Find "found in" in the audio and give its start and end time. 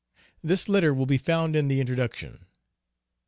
1.19-1.67